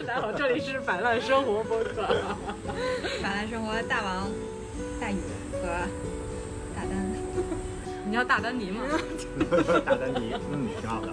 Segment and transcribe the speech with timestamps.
[0.06, 2.06] 大家好，这里是摆烂生活播客。
[3.22, 4.30] 摆烂生活大王
[4.98, 5.16] 大宇
[5.52, 5.68] 和
[6.74, 7.12] 大丹，
[8.08, 8.80] 你要大丹尼吗？
[9.84, 11.08] 大丹尼，嗯，挺好的。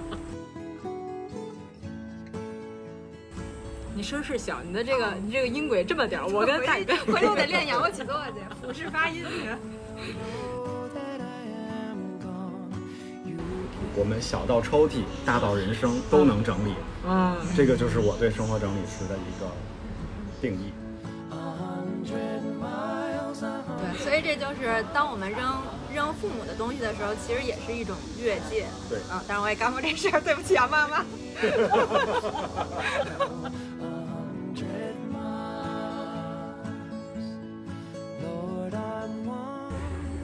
[3.94, 9.50] 你声势小，你的这个你这个音轨这么点儿，我跟大宇回回头我得练仰卧起坐去，俯视发音去。
[13.98, 16.75] 我们小到抽屉，大到人生都能整理，
[17.07, 19.48] 嗯，这个就是我对生活整理师的一个
[20.39, 20.72] 定义。
[23.80, 25.39] 对，所以这就是当我们扔
[25.94, 28.66] 扔父母的东西的时候，其实也是一种越界。
[28.89, 31.03] 对啊，但是我也干过这事儿，对不起啊，妈妈。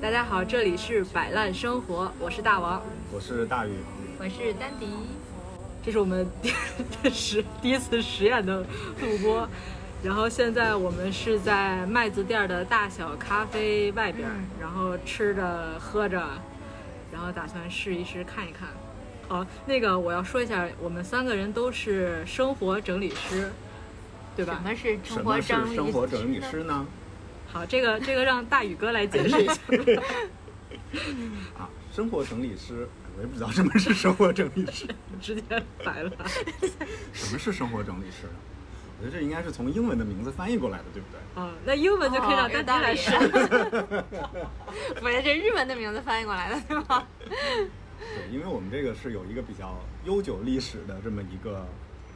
[0.03, 3.71] 大家好，这里是摆烂生活，我是大王，我是大宇，
[4.19, 4.85] 我是丹迪。
[5.81, 8.59] 这是我们第实第一次实验的
[8.99, 9.47] 录播，
[10.03, 16.21] 然后现在我们是在麦子店的大小咖啡外边，嗯然后吃着喝着，
[17.09, 18.67] 然后打算试一试看一看。
[19.29, 23.49] 好，那个我要说一下，我们三个人都是生活整理师，
[24.35, 24.69] 对吧什？
[24.69, 25.75] 么是什么是生活整理？
[25.75, 26.85] 生活整理师呢？
[27.53, 29.53] 好，这个这个让大宇哥来解释一下。
[31.55, 34.87] 啊，生活整理师，我也不知道什么是生活整理师。
[35.21, 35.41] 直接
[35.83, 36.11] 白了。
[37.13, 38.33] 什么是生活整理师呢？
[38.99, 41.43] 我觉得这应该是从英文的名字翻译过来的，对不对？
[41.43, 43.15] 啊，那英文就可以让丹丹来说。
[44.99, 47.05] 不是，这日文的名字翻译过来的，对吗？
[47.99, 51.67] 对，因为我们这个是有一个比较悠久历史的这么一个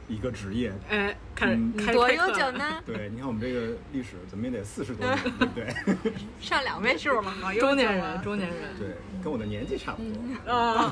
[0.08, 0.72] 一个职业。
[0.89, 2.09] 哎，开嗯开多？
[2.11, 2.81] 悠久呢？
[2.86, 6.14] 对，你看我们这个历史怎么也得四十多年， 对不对？
[6.39, 8.58] 上两位数嘛，中年啊人，中年人。
[8.80, 8.88] 对，
[9.23, 10.52] 跟我的年纪差不多。
[10.53, 10.89] 啊，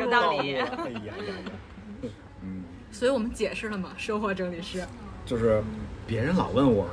[0.00, 1.14] 有道理哎呀呀
[2.04, 2.12] 呀！
[2.42, 4.84] 嗯，所以我们解释了嘛，生活整理师。
[5.26, 5.62] 就是
[6.06, 6.86] 别人老问我，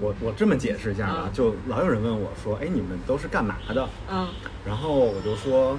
[0.00, 3.88] 我我这么解释一下啊嗯，就老有人问我说，哎，你们都是干嘛的？
[4.10, 4.28] 嗯，
[4.66, 5.78] 然后我就说，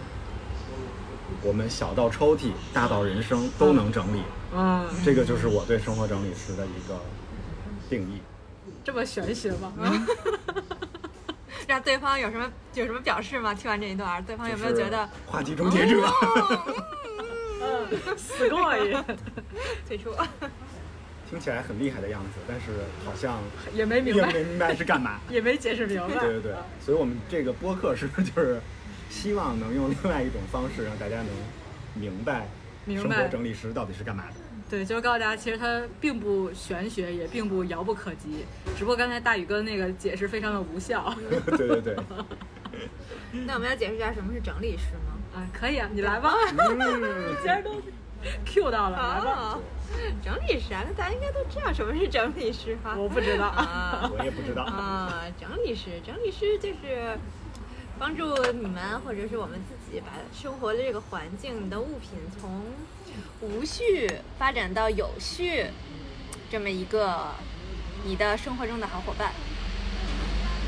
[1.43, 4.23] 我们小到抽屉，大到人生都能整理，嗯，
[5.03, 6.99] 这个就是我对生活整理师的一个
[7.89, 8.21] 定义。
[8.83, 9.73] 这么玄学吗？
[11.67, 13.53] 让对方有什么有什么表示吗？
[13.53, 15.99] 听完这一段，对方有没有觉得话题终结者？
[17.61, 18.95] 嗯，死过瘾，
[19.87, 20.11] 退出？
[21.27, 22.67] 听起来很厉害的样子，但是
[23.03, 23.41] 好像
[23.73, 25.19] 也没明白，也没明白是干嘛。
[25.27, 26.19] 也没解释明白。
[26.19, 28.61] 对对对，所以我们这个播客是不是就是
[29.09, 31.29] 希望能用另外一种方式让大家能
[31.95, 32.47] 明白
[32.85, 34.35] 生活整理师到底是干嘛的？
[34.69, 38.45] 对，就是告诉大家，其实它并不玄学，也并不遥不可及，
[38.75, 41.13] 只不过刚才大宇哥那个解释非常的无效。
[41.55, 41.95] 对对对，
[43.45, 45.13] 那我们要解释一下什么是整理师吗？
[45.35, 47.79] 啊，可以啊，你来吧， 嗯既然都
[48.43, 49.31] Q 到了，来吧。
[49.53, 49.61] 哦，
[50.23, 52.95] 整理师啊，那大家应该都知道什么是整理师哈。
[52.97, 54.63] 我不知道啊我也不知道。
[54.63, 57.15] 啊，整理师，整理师就是
[57.99, 62.63] 帮助你们或者是我们自己把生活的这个环境、你的物品从
[63.41, 65.65] 无序发展到有序，
[66.49, 67.31] 这么一个
[68.05, 69.31] 你的生活中的好伙伴。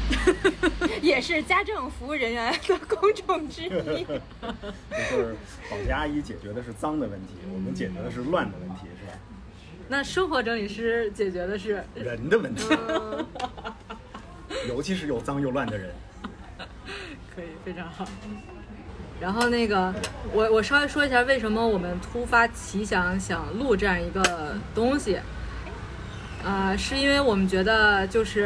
[1.02, 3.68] 也是家政服务人员的工种之一。
[3.70, 5.36] 就是
[5.70, 9.14] 保洁阿姨解决的是脏的问题，我们解决的是乱的问题，是吧？
[9.90, 12.64] 那生活整理师解决的是人的问题，
[14.70, 15.94] 尤其是又脏又乱的人。
[17.36, 18.06] 可以，非常好。
[19.20, 19.94] 然后那个，
[20.32, 25.20] 我我稍微说一下为什么我们突发奇想想录这样一个东西，
[26.44, 28.44] 呃，是因为我们觉得就是，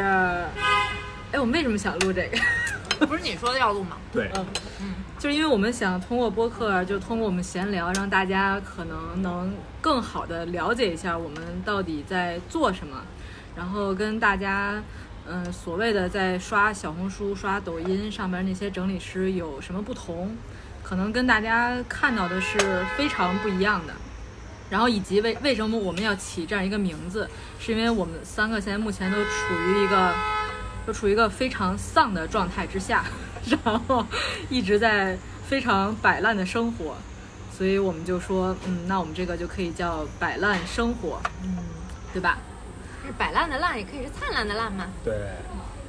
[1.30, 2.38] 哎，我们为什么想录这个？
[3.06, 3.96] 不是你说的要录吗？
[4.12, 4.30] 对，
[4.80, 4.94] 嗯。
[5.18, 13.00] 就是因为我们想通过播客，就通过我们闲聊，让大家可能能更好的了解一下我们到底在做什么，
[13.54, 14.82] 然后跟大家，
[15.28, 20.36] 嗯、所谓的在刷小红书、刷抖音上面那些整理师有什么不同，
[20.92, 23.94] 可能跟大家看到的是非常不一样的。
[24.68, 27.26] 然后以及为为什么我们要起这样一个名字，
[27.58, 30.14] 是因为我们三个现在目前都处于一个
[30.86, 33.06] 都处于一个非常丧的状态之下，
[33.64, 34.06] 然后
[34.50, 35.16] 一直在
[35.48, 36.94] 非常摆烂的生活，
[37.56, 41.56] 所以我们就说，嗯，那我们这个就可以叫摆烂生活，嗯，
[42.12, 42.36] 对吧？
[43.06, 44.84] 是摆烂的烂，也可以是灿烂的烂嘛。
[45.02, 45.14] 对，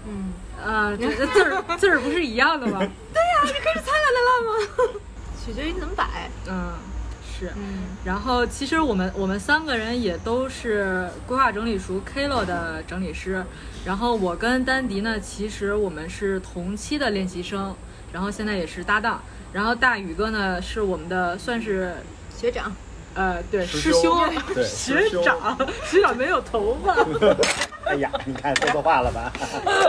[0.07, 0.31] 嗯，
[0.63, 2.79] 呃，这这字儿字儿不是一样的吗？
[2.79, 4.99] 对呀、这可以是灿烂的烂吗？
[5.45, 6.29] 取决于你怎么摆。
[6.47, 6.73] 嗯，
[7.21, 7.51] 是。
[7.55, 13.43] 嗯然后其实我们我们三个人也都是规划整理熟 Klo 的整理师，
[13.85, 17.75] 然后我跟丹迪呢，其实我们是同期的练习生，
[18.11, 19.21] 然后现在也是搭档。
[19.53, 21.93] 然后大宇哥呢是我们的算是
[22.35, 22.75] 学长，
[23.13, 24.19] 呃，对，师师兄，
[24.53, 26.95] 对学长，学 长没有头发。
[27.85, 29.31] 哎呀，你看说错话了吧？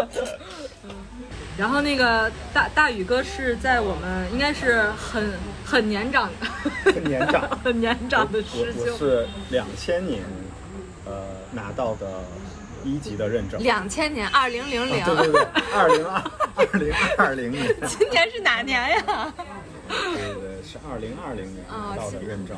[1.56, 5.32] 然后那个大大宇哥是在我们应该是很
[5.64, 6.28] 很年长
[6.84, 8.84] 很，年长很年长的 师兄。
[8.86, 10.22] 我我是两千年，
[11.04, 11.12] 呃，
[11.52, 12.24] 拿到的
[12.82, 13.62] 一级的认证。
[13.62, 16.22] 两千年，二零零零啊，对对对，二零二
[16.56, 19.32] 二零二零年， 今年是哪年呀？
[19.88, 22.56] 对对对，是二零二零年拿到的认证。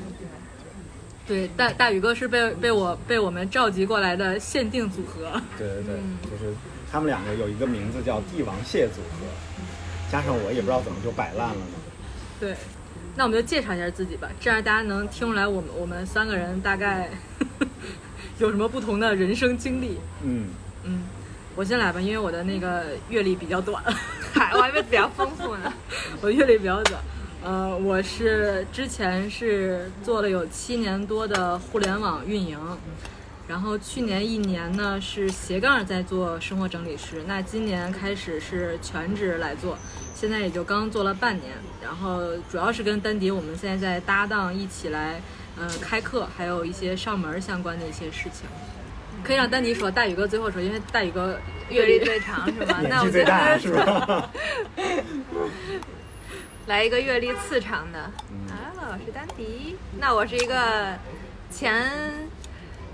[1.27, 5.31] 对，大大宇哥是被被我被我们召集过来的限定组合。
[5.59, 6.55] 对对对，就是
[6.91, 9.27] 他们两个有一个名字叫帝王蟹组合，
[10.11, 11.77] 加上我也不知道怎么就摆烂了呢。
[12.39, 12.55] 对，
[13.17, 17.11] 那我们就介绍一下自己吧，这样大家能听出来我们我们三个人大概
[18.39, 19.99] 有什么不同的人生经历。
[20.23, 20.49] 嗯，
[20.85, 21.03] 嗯，
[21.55, 23.83] 我先来吧，因为我的那个阅历比较短，
[24.33, 25.73] 嗨，我还以为比较丰富呢。
[26.21, 27.01] 我阅历比较短。
[27.43, 32.59] 呃，我是之前是做了有七年多的互联网运营，
[33.49, 39.79] 然后去年一年呢是斜杠在做生活整理师，那今年开始是全职来做，
[40.15, 41.53] 现在也就刚做了半年，
[41.83, 45.21] 然后主要是跟丹迪我们现在在搭档一起来，
[45.59, 48.49] 嗯、开课，还有一些上门相关的一些事情。
[49.25, 51.39] 可以让丹迪说，大宇哥最后说，因为大宇哥
[51.69, 52.81] 阅历最长是吧？
[52.89, 54.31] 那我就最大是吧？
[56.67, 58.11] 来一个阅历次长的。
[58.31, 59.77] 嗯啊，我是丹迪。
[59.99, 60.97] 那我是一个
[61.51, 61.91] 前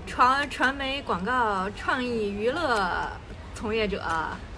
[0.05, 3.09] 传传媒广告创意娱乐
[3.55, 4.03] 从业者，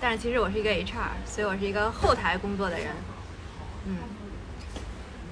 [0.01, 2.87] 但是其实我是一个 HR，所以我是一个后台工作的人。
[3.85, 3.97] 嗯。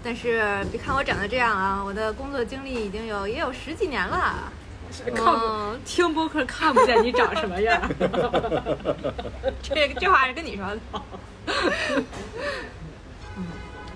[0.04, 4.51] 但是别看我长得这样啊，我的工作经历已经有也有十几年了。
[5.07, 7.81] 嗯听播客看不见你长什么样。
[9.63, 10.80] 这个这话是跟你说的。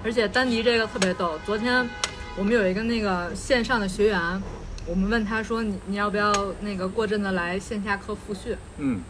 [0.04, 1.38] 而且丹迪这个特别逗。
[1.46, 1.88] 昨天
[2.36, 4.42] 我们有一个那个线上的学员，
[4.88, 8.56] 我们问他说你你要不要那个过阵子来线下课复训？
[8.78, 9.02] 嗯，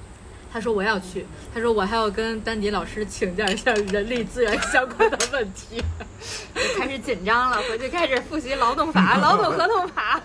[0.51, 1.25] 他说我要去。
[1.53, 5.83] 他说我还要跟丹迪老师请教一下人力资源相关的问题。
[6.77, 10.19] 开始紧张了，回去开始复习劳动法、劳动合同法。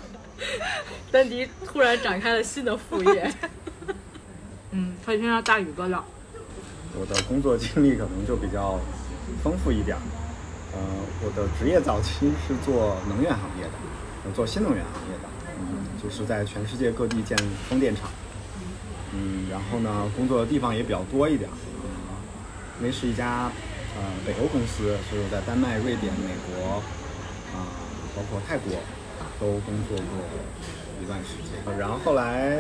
[1.13, 3.31] 丹迪突然展开了新的副业。
[4.73, 6.03] 嗯，可以先让大宇哥聊。
[6.99, 8.81] 我的工作经历可能就比较
[9.43, 10.01] 丰富一点儿。
[10.75, 10.81] 呃，
[11.23, 13.73] 我的职业早期是做能源行业的，
[14.25, 15.22] 呃做新能源行业的，嗯，
[16.03, 17.37] 就是在全世界各地建
[17.69, 18.11] 风电场。
[19.15, 23.53] 嗯，然后呢，工作的地方也比较多一点儿，嗯，因为是一家
[23.95, 26.81] 呃北欧公司，所以我在丹麦、瑞典、美国
[27.53, 27.69] 啊、
[28.17, 28.73] 包括泰国
[29.39, 30.25] 都工作过
[31.03, 31.79] 一段时间。
[31.79, 32.57] 然后后来，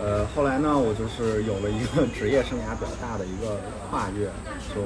[0.00, 4.26] 呃，后来呢，我就是有了一个 职业生涯比较大的一个跨越，
[4.74, 4.82] 就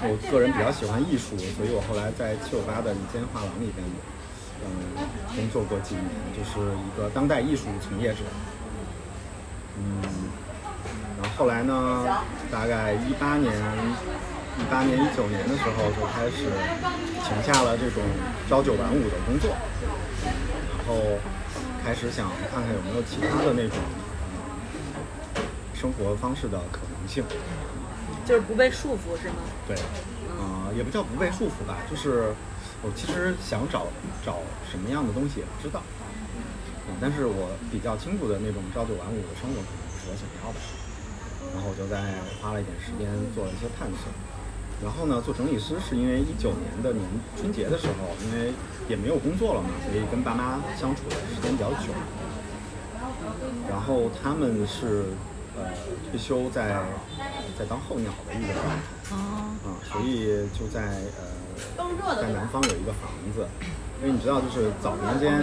[0.00, 3.82] 我个人比较喜欢艺术，所以我后来在七九八的一间画廊里边，
[4.64, 5.06] 嗯，
[5.36, 6.04] 工作过几年，
[6.36, 8.20] 就是一个当代艺术从业者。
[9.76, 10.02] 嗯，
[11.20, 12.04] 然后后来呢，
[12.50, 13.52] 大概一八年、
[14.58, 16.50] 一八年、一九年的时候就开始
[17.24, 18.02] 停下了这种
[18.48, 19.50] 朝九晚五的工作，
[20.24, 21.18] 然后
[21.84, 24.04] 开始想看看有没有其他的那种、嗯
[25.78, 27.22] 生活方式的可能性。
[28.26, 29.36] 就是不被束缚是吗？
[29.68, 29.76] 对，
[30.36, 32.34] 呃，也不叫不被束缚吧，就是
[32.82, 33.86] 我其实想找
[34.24, 34.38] 找
[34.70, 35.82] 什么样的东西也不知道，
[36.86, 40.58] 嗯，但是我比较清楚的那种朝九晚五的生活可能不是我想要的，
[41.54, 44.06] 然后我就在花了一点时间做了一些探索。
[44.78, 47.02] 然后呢，做整理师是因为一九年的年
[47.36, 48.54] 春节的时候，因为
[48.88, 51.90] 也没有工作了嘛，所以跟爸妈相处的时间比较久。
[53.68, 55.06] 然后他们是
[55.58, 55.66] 呃
[56.10, 56.78] 退休在
[57.58, 58.72] 在当候鸟的一个状态，
[59.10, 61.26] 哦，啊，所以就在呃
[62.20, 63.46] 在南方有一个房子，
[64.00, 65.42] 因为你知道，就是早年间，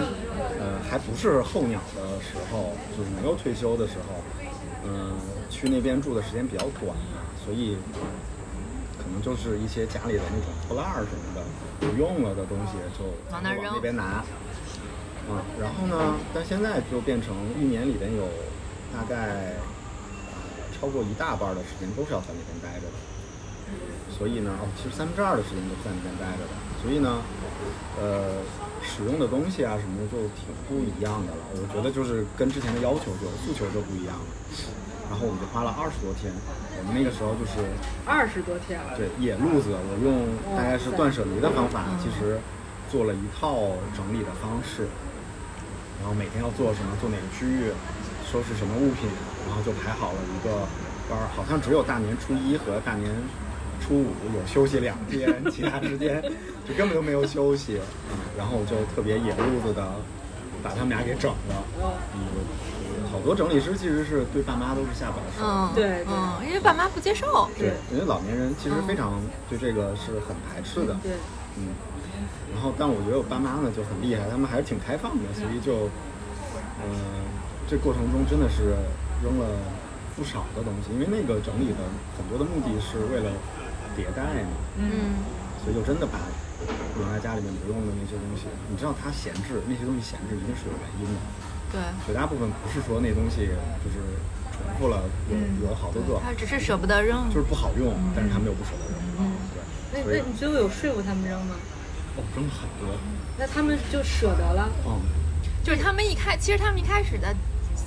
[0.58, 4.22] 呃还不是候鸟的时候，就是没有退休的时候，
[4.84, 5.12] 嗯、
[5.50, 7.76] 去那边住的时间比较短嘛，所以
[8.98, 11.42] 可能就是一些家里的那种破烂儿什么的
[11.80, 14.24] 不用了的东西就往那边拿。
[15.28, 18.28] 嗯，然后呢，但现在就变成一年里边有
[18.94, 19.58] 大概
[20.30, 20.38] 呃
[20.72, 22.94] 超过一大半的时间都是要在那边待着的，
[24.16, 27.20] 所以呢，哦，其实三分之二的时间都是在那边待着的，所以呢，
[28.00, 28.40] 呃，
[28.80, 31.42] 使用的东西啊什么的就挺不一样的了。
[31.52, 34.26] 我觉得就是跟之前的要求就诉求就不一样了。
[35.06, 37.62] 然后我们就花了二十多天，我们那个时候就是
[38.02, 38.98] 二十多天了。
[38.98, 42.42] 对野路子，我用大概是断舍离的方法，其实
[42.90, 43.54] 做了一套
[43.94, 44.90] 整理的方式，
[46.02, 47.70] 然后每天要做什么，做哪个区域，
[48.26, 49.06] 收拾什么物品，
[49.46, 50.66] 然后就排好了一个
[51.06, 53.06] 班儿，好像只有大年初一和大年
[53.80, 56.22] 初五有休息两天，其他时间
[56.66, 57.80] 就根本就没有休息，
[58.10, 59.86] 嗯，然后就特别野路子的
[60.62, 61.64] 把他们俩给整了，
[62.14, 62.20] 嗯，
[63.12, 71.12] 好多整理师其实是对爸妈都是下不了手，嗯，对对嗯，因为爸妈不接受，对，因为老年人其实非常对这个是很排斥的，对，
[71.56, 71.74] 嗯，
[72.52, 75.88] 然后但我觉得我爸妈呢就很厉害，他们还是挺开放的，所以就，
[76.82, 76.90] 嗯、
[77.68, 78.74] 这过程中真的是
[79.22, 79.46] 扔了
[80.16, 81.84] 不少的东西，因为那个整理的
[82.16, 83.30] 很多的目的是为了
[83.96, 85.16] 迭代嘛，嗯。
[85.64, 86.20] 所以就真的把
[87.00, 91.18] 原来家里面不用的那些东西，你知道它闲置那些东西闲置一定是有原因的，
[91.72, 93.50] 对，绝大部分不是说那东西
[93.82, 93.98] 就是
[94.54, 95.34] 重复了有
[95.66, 99.34] 有好多个，他只是舍不得扔，就是不好用，但是他们又不舍得扔，嗯。
[99.90, 101.56] 对，那那你最后有说服他们扔吗？
[102.14, 102.94] 哦扔了很多，
[103.36, 104.70] 那他们就舍得了。
[104.86, 105.00] 嗯。
[105.64, 107.34] 就是他们一开，其实他们一开始的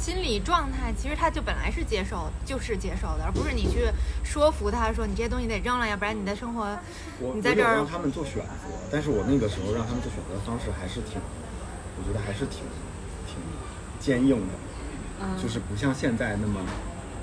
[0.09, 3.85] 心理状态，其实他就本来是接受，就是接受的，而不是你去
[4.23, 6.65] 说服他说你这些东西得扔了，要不然你的生活，
[7.19, 11.21] 我你在这儿让他们做选择，但是我那个时候让他们做选择的方式还是挺，
[11.99, 12.65] 我觉得还是挺
[13.27, 13.37] 挺
[13.99, 14.53] 坚硬的，
[15.21, 16.59] 嗯，就是不像现在那么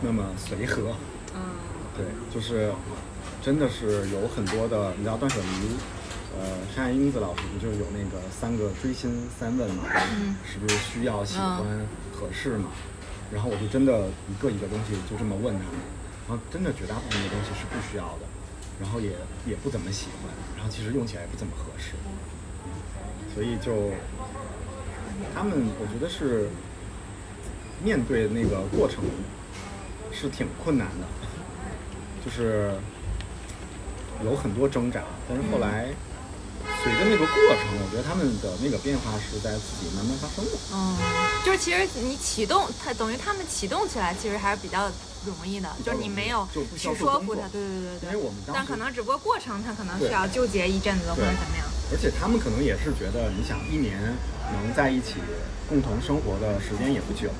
[0.00, 0.94] 那么随和，
[1.34, 1.42] 嗯
[1.96, 2.72] 对，就是
[3.42, 5.74] 真的是有很多的，你知道段小离。
[6.38, 9.84] 呃，山下英子老师不就是有那个三个追星三问嘛？
[10.18, 11.64] 嗯是不是需要、喜欢、
[12.12, 12.70] 合适嘛？
[13.32, 15.80] 然后我就真的一个一个东西就这么问他们，
[16.28, 18.26] 然后真的绝大部分的东西是不需要的，
[18.80, 19.10] 然后也
[19.46, 21.94] 也不怎么喜欢，然后其实用起来也不怎么合适，
[23.34, 23.90] 所以就
[25.34, 26.48] 他们我觉得是
[27.82, 29.02] 面对那个过程
[30.12, 31.06] 是挺困难的，
[32.24, 32.72] 就是
[34.24, 35.88] 有很多挣扎，但是后来
[36.86, 40.54] 随着那个过程，我觉得他们的那个变化是在自己慢慢发生的。
[40.70, 40.94] 嗯，
[41.44, 44.86] 就是其实你启动，它等于他们启动起来其实还是比较
[45.26, 46.46] 容易的，就是你没有
[46.78, 53.98] 去说服他，对对对对因为我们当时但可能只不过过程他可能需要纠结一阵子或者怎么样，而且他们可能也是觉得，你想一年
[54.54, 55.18] 能在一起
[55.68, 57.34] 共同生活的时间也不久，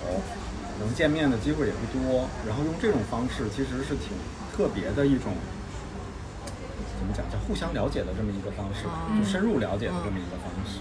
[0.83, 4.11] 能见面的机会也不多，然后用这种方式其实是挺
[4.51, 5.55] 特别的一种，怎
[7.07, 10.81] 么讲叫互相了解的这么一个方式，嗯就深入了解的这么一个方式，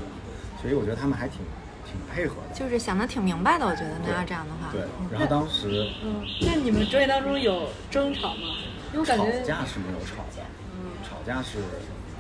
[0.62, 1.40] 所以我觉得他们还挺
[1.86, 2.56] 挺配合的。
[2.56, 8.58] 就是想的挺明白的，我觉得那对要这样的话，对，然后当时嗯，那你们专业当中有争吵吗？
[8.92, 10.42] 因为我感吵，架是没有吵的，
[10.74, 11.60] 嗯，吵架是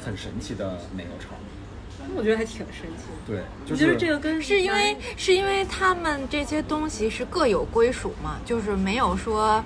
[0.06, 1.30] 很神奇的没有吵。
[2.16, 3.26] 我觉得还挺神奇的。
[3.26, 9.64] 对，就我觉得是这个跟是因为是因为他们这些东西是各有归属嘛，就是没有说，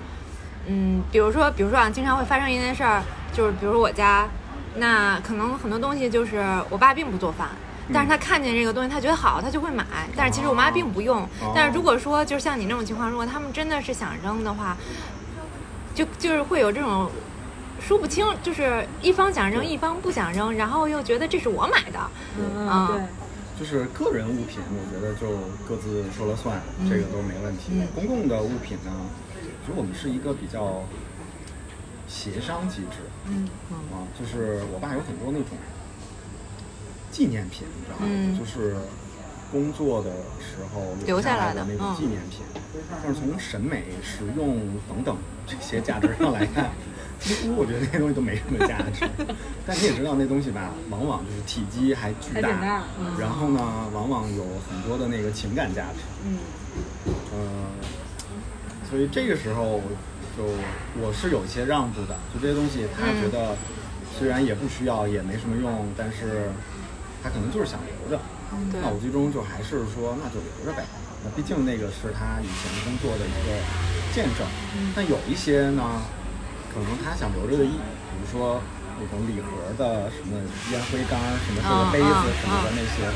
[0.66, 4.28] 嗯，比如说比如说啊，经常会发生一件事儿，就是比如我家，
[4.76, 7.48] 那可能很多东西就是我爸并不做饭。
[7.92, 9.84] 但是他看见这个东西，他觉得好，他就会买。
[10.16, 11.22] 但是其实我妈并不用。
[11.40, 14.76] 哦但是如果说就是像你那种情况，如果他们真的是想扔的话，
[15.92, 17.10] 就就是会有这种
[17.80, 21.98] 说不清，就是一方想扔，一方不想扔，然后又觉得这是我买的。
[22.38, 23.08] 嗯啊嗯，
[23.58, 25.26] 就是个人物品，我觉得就
[25.68, 27.72] 各自说了算，这个都没问题。
[27.72, 28.92] 嗯公共的物品呢，
[29.34, 30.84] 其实我们是一个比较
[32.06, 33.48] 协商机制，嗯
[33.92, 35.48] 啊，就是我爸有很多那种
[37.10, 38.06] 纪念品，你知道吗？
[38.08, 38.76] 嗯就是
[39.50, 42.40] 工作的时候留下下来的那种嗯纪念品。
[43.02, 44.58] 但是从审美、实用
[44.88, 46.70] 等等这些价值上来看，
[47.18, 49.08] 几乎我觉得那些东西都没什么价值。
[49.66, 53.60] 但你也知道，那东西吧，往往就是体积还巨大嗯然后呢，
[53.92, 55.98] 往往有很多的那个情感价值。
[56.24, 56.38] 嗯
[57.34, 57.66] 嗯，
[58.88, 59.80] 所以这个时候
[60.36, 60.44] 就
[61.00, 63.56] 我是有一些让步的，就这些东西他觉得
[64.18, 66.50] 虽然也不需要，也没什么用，但是
[67.22, 68.20] 他可能就是想留着。
[68.70, 70.82] 对那我最终就还是说，那就留着呗。
[71.22, 73.54] 那毕竟那个是他以前工作的一个
[74.10, 74.42] 见证。
[74.90, 76.02] 但有一些呢，
[76.66, 78.58] 可能他想留着的意，比如说
[78.98, 80.34] 那种礼盒的什么
[80.74, 81.14] 烟灰缸、
[81.46, 83.06] 什么这个杯子什么的那些，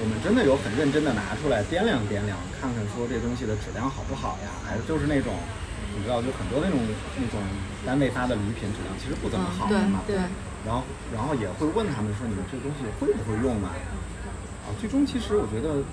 [0.00, 4.52] 我们真的有很认真的拿出来掂量掂量，看看说这东西的质量好不好呀？
[4.60, 5.32] 还是就是那种，
[5.96, 6.78] 你知道，就很多那种
[7.16, 7.40] 那种
[7.86, 10.00] 单位发的礼品质量其实不怎么好的嘛。
[10.02, 10.24] 嗯对对
[10.64, 10.80] 然后
[11.12, 13.68] 然后也会问他们说你们这东西会不会用啊？
[14.64, 15.84] 啊，最终其实我觉得，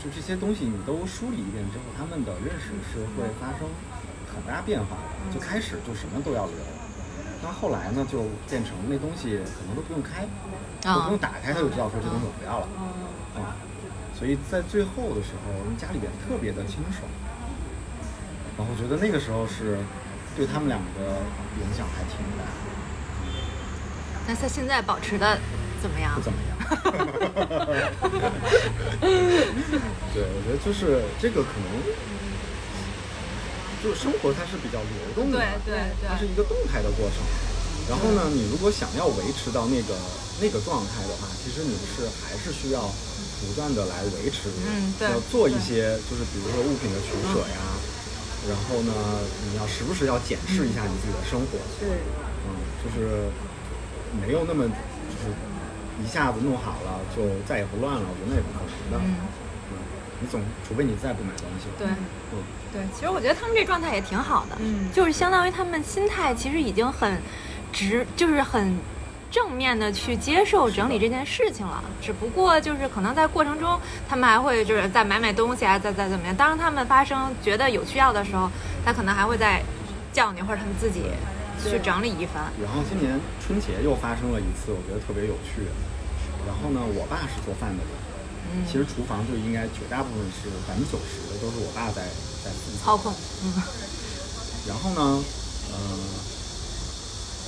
[0.00, 3.68] 就这些东西你都梳理一遍之后，他们的认识是会发生
[4.24, 5.12] 很大变化的。
[5.28, 6.56] 就开始就什么都要留，
[7.44, 10.24] 那后来呢，就变成那东西可能都不用开，
[10.80, 12.66] 都不用打开，他就知道说这东西我不要了。
[13.36, 13.52] 啊，
[14.16, 17.04] 所以在最后的时候，家里边特别的清爽。
[18.56, 19.78] 然后我觉得那个时候是
[20.36, 21.20] 对他们两个
[21.60, 22.44] 影响还挺大，
[24.26, 25.38] 那他现在保持的
[25.80, 26.20] 怎么样不？
[26.22, 26.56] 怎么样。
[30.12, 31.68] 对，我觉得就是这个可能，
[33.84, 37.20] 就是生活它是比较流动的，对对对它是一个动态的过程。
[37.88, 39.94] 然后呢，你如果想要维持到那个
[40.40, 47.75] 那个状态的话，其实你是还是需要不断的来维持，嗯对要做一些就是比如说物品的取舍呀，
[48.48, 48.92] 然后呢，
[49.50, 51.98] 你要时不时要检视一下你自己的生活，对，
[52.46, 53.28] 嗯，就是
[54.20, 55.34] 没有那么就是
[56.02, 58.98] 一下子弄好了就再也不乱了，我觉得那也不可能的。
[59.04, 59.16] 嗯。
[59.72, 59.76] 嗯，
[60.20, 61.66] 你总除非你再不买东西。
[61.76, 61.86] 对。
[61.88, 62.38] 嗯，
[62.72, 64.90] 对，其实我觉得他们这状态也挺好的，嗯。
[64.92, 67.20] 就是相当于他们心态其实已经很
[67.72, 68.78] 直，就是很
[69.36, 71.84] 正面的去接受整理这件事情了。
[72.00, 73.78] 只不过就是可能在过程中，
[74.08, 76.34] 他们还会就是再买买东西啊，再再怎么样。
[76.34, 78.50] 当他们发生觉得有需要的时候，
[78.82, 79.62] 他可能还会再
[80.10, 81.02] 叫你，或者他们自己
[81.62, 82.48] 去整理一番。
[82.64, 85.68] 然后今年春节又发生了一次，我觉得特别有趣。
[86.48, 87.92] 然后呢，我爸是做饭的人，
[88.56, 92.00] 嗯，其实厨房就应该绝大部分是百分之九十的都是我爸在
[92.42, 92.48] 在
[92.82, 93.12] 操控，
[93.44, 93.52] 嗯
[94.66, 95.22] 然后呢，
[95.70, 95.76] 呃，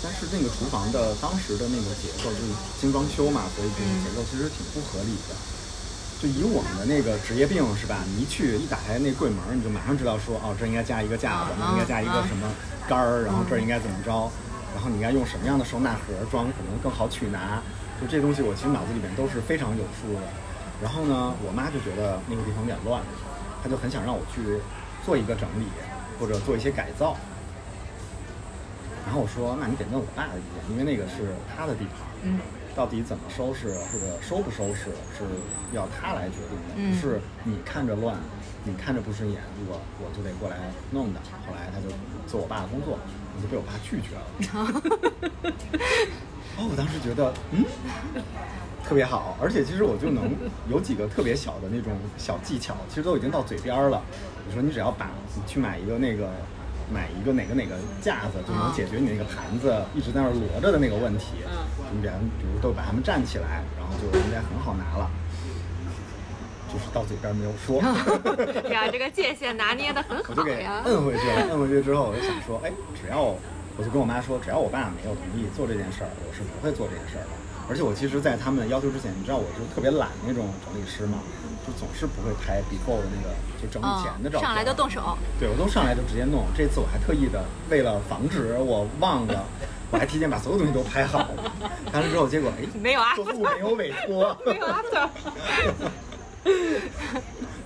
[0.02, 5.34] 但是那个厨房的当时的那个结构就是精装修嘛，所以这个结构其实挺不合理的。
[6.18, 8.02] 就以我们的那个职业病是吧？
[8.06, 12.50] 你一去一打开那柜门，你就马上知道说，哦，这应该加一个架子，那应该加一个什么
[12.88, 14.30] 杆儿，然后这儿应该怎么着，
[14.74, 17.62] 然后你应该用什么样的收纳盒装，可能更好取拿。
[18.00, 20.26] 就这东西，我其实脑子里面都是非常有数的。
[20.82, 23.02] 然后呢，我妈就觉得那个地方有点乱，
[23.62, 24.58] 她就很想让我去
[25.06, 25.66] 做一个整理，
[26.18, 27.16] 或者做一些改造。
[29.08, 32.38] 然后我说，那你得问我爸的意见，因为那个是他的地盘，嗯，
[32.76, 35.24] 到底怎么收拾或者收不收拾是
[35.72, 38.18] 要他来决定的，嗯不是你看着乱，
[38.64, 40.58] 你看着不顺眼，我我就得过来
[40.90, 41.20] 弄的。
[41.46, 41.88] 后来他就
[42.26, 42.98] 做我爸的工作，
[43.34, 44.20] 我就被我爸拒绝了。
[46.60, 47.64] 哦，我当时觉得，嗯，
[48.84, 50.36] 特别好，而且其实我就能
[50.68, 54.02] 有几个特别小的那种小技巧，其实都已经到嘴边儿了。
[54.46, 56.28] 你说你只要把你去买一个那个
[56.92, 61.45] 买一个哪个哪个架子，就能解决你那个盘子一直在那儿摞着的那个问题。
[61.47, 61.57] 嗯
[61.90, 65.09] 你比方比如都把它们站起来，然后就应该很好拿了。
[66.68, 67.80] 就是到嘴边儿没有说。
[68.68, 70.68] 呀，这个界限拿捏的很好我就给。
[70.85, 71.49] 摁回去了。
[71.49, 77.33] 摁回去之后，我就想说，哎，只要我就跟我妈说，只要我爸没有同意做这件事儿，我是不会做这件事儿的。
[77.70, 81.24] 而且我其实，在他们要求之前，你知道我是特别懒那种整理师嘛，
[81.68, 85.18] 就总是不会拍 before 的那个就整理前的照片、嗯上来就动手。
[85.38, 86.46] 对，我都上来就直接弄。
[86.57, 89.44] 这次我还特意的为了防止我忘了，
[89.90, 91.52] 我还提前把所有东西都拍好了。
[91.92, 95.09] 拍了之后，结果哎，没有啊客户没有委托， 没有 after。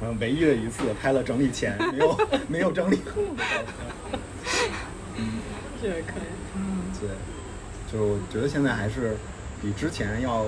[0.03, 3.62] 嗯，唯一的一次拍了整理前，没有没有整理后的照
[4.11, 4.61] 片。
[5.81, 6.27] 这个可以。
[6.99, 7.09] 对，
[7.93, 9.17] 就我觉得现在还是
[9.61, 10.45] 比之前要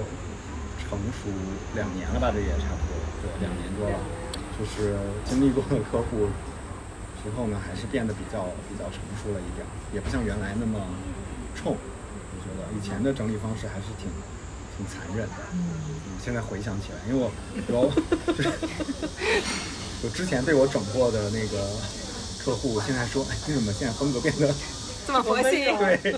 [0.78, 1.28] 成熟
[1.74, 2.93] 两年了吧，这也差不多，
[3.24, 3.96] 对，两年多了。
[4.54, 6.28] 就是经历过的客户
[7.24, 10.78] 之后呢，还是变得比较比较成熟了一点，也不像原来那么
[11.56, 11.72] 冲。
[11.74, 14.06] 我觉得以前的整理方式还是挺
[14.76, 15.42] 挺残忍的。
[15.54, 15.58] 嗯，
[16.22, 17.32] 现在回想起来，因为我
[17.72, 17.90] 有
[18.32, 18.52] 就是
[20.04, 21.66] 我之前被我整过的那个
[22.44, 24.54] 客户，现在说，哎，为什么现在风格变得
[25.06, 26.14] 这么佛系，对，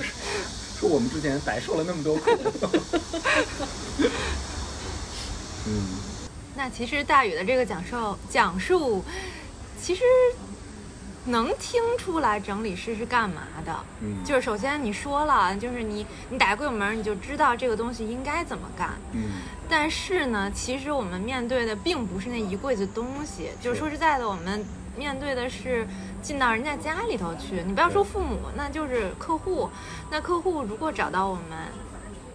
[0.80, 2.30] 说我们之前白受了那么多苦。
[5.66, 5.72] 嗯，
[6.56, 9.04] 那其实大宇的这个讲授讲述，
[9.80, 10.02] 其实
[11.26, 13.74] 能听出来整理师是干嘛的。
[14.00, 18.90] 嗯就是首先你说了，就是你你打开柜门，你就知道这个东西应该怎么干。
[19.12, 19.30] 嗯，
[19.68, 24.64] 但是呢，其实我们面对的并不是那一柜子东西，就是说实在的，我们
[24.96, 25.86] 面对的是
[26.22, 27.62] 进到人家家里头去。
[27.66, 29.68] 你不要说父母，那就是客户。
[30.10, 31.58] 那客户如果找到我们，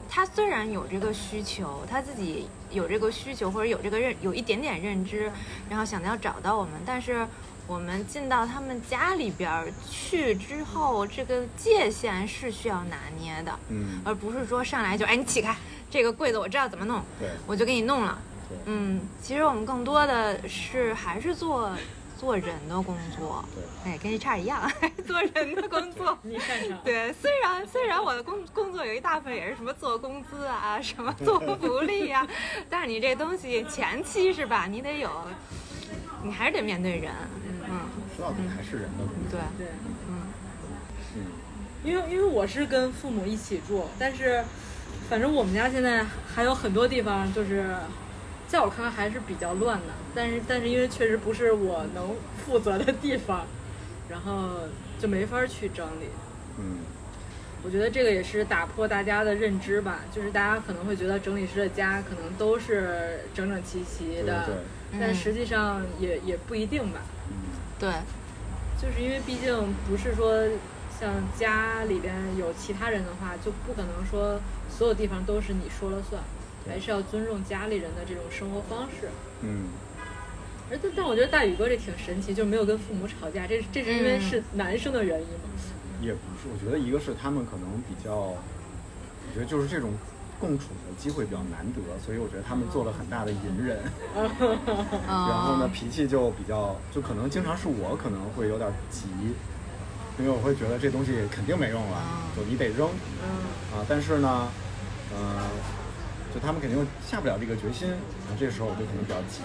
[0.09, 5.31] 他虽然有这个需求，他自己有这个需求或者有这个认有一点点认知，
[5.69, 7.25] 然后想要找到我们，但是
[7.67, 13.59] 我们进到他们家里边儿去之后，这个界限是需要拿捏的。
[13.69, 15.55] 嗯，而不是说上来就哎你起开
[15.91, 18.19] 这个柜子，我知道怎么弄，对我就给你弄了。
[18.65, 21.71] 嗯，其实我们更多的是还是做
[22.19, 24.69] 做人的工作，对，哎，跟 HR 一样，
[25.07, 26.17] 做人的工作。
[26.21, 26.77] 你擅长。
[26.83, 32.27] 对，虽然虽然我的工工作有一大部分也是什么做工资啊， 什么做福利呀、
[32.69, 35.09] 但是你这东西前期是吧，你得有，
[36.21, 37.09] 你还是得面对人，
[37.69, 37.79] 嗯，
[38.17, 39.39] 说到底还是人的工作。
[39.57, 39.73] 对，对，
[40.09, 40.17] 嗯
[41.15, 41.21] 嗯，
[41.85, 44.43] 因为因为我是跟父母一起住，但是
[45.09, 46.05] 反正我们家现在
[46.35, 47.73] 还有很多地方就是，
[48.49, 49.93] 在我看来还是比较乱的。
[50.13, 53.45] 但是但是因为确实不是我能负责的地方，
[54.09, 54.49] 然后
[54.99, 56.07] 就没法去整理。
[56.57, 56.79] 嗯，
[57.63, 66.99] 我觉得这个也是打破大家的认知吧，就是大家可能会觉得整理师的家可能都是整整齐齐的，对，但实际上也也不一定吧。
[67.29, 67.89] 嗯，对，
[68.81, 70.43] 就是因为毕竟不是说
[70.99, 76.38] 像家里边有其他人的话，就不可能说所有地方都是你说了算，对
[76.69, 79.09] 还是要尊重家里人的这种生活方式。
[79.41, 79.65] 嗯，
[80.69, 84.21] 而但但我觉得大宇哥这挺神奇，就是没有跟父母吵架，这这是因为嗯。
[84.21, 85.49] 是男生的原因吗？
[86.01, 89.91] 也不是，我觉得一个是他们可能比较，我觉得就是这种
[90.39, 93.79] 共处的机会比较难得，所以我觉得他们做了很大的隐忍，
[95.07, 99.09] 然后呢嗯脾气就比较，就可能经常是我可能会有点急，
[100.17, 102.01] 因为我会觉得这东西肯定没用了，
[102.35, 102.87] 就你得扔
[103.21, 103.27] 嗯。
[103.77, 104.47] 啊，但是呢，
[105.13, 105.43] 呃，
[106.33, 107.93] 就他们肯定下不了这个决心，
[108.29, 109.41] 那，这时候我就可能比较急，